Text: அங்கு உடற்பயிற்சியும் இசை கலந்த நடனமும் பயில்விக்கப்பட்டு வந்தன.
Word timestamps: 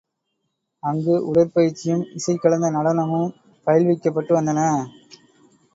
அங்கு 0.83 1.15
உடற்பயிற்சியும் 1.25 2.03
இசை 2.13 2.35
கலந்த 2.37 2.69
நடனமும் 2.71 3.29
பயில்விக்கப்பட்டு 3.67 4.33
வந்தன. 4.33 4.59